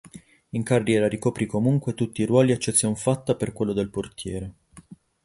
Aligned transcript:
In 0.53 0.63
carriera 0.63 1.07
ricoprì 1.07 1.45
comunque 1.45 1.93
tutti 1.93 2.23
i 2.23 2.25
ruoli 2.25 2.51
eccezion 2.51 2.95
fatta 2.95 3.35
per 3.35 3.53
quello 3.53 3.71
del 3.71 3.91
portiere. 3.91 4.53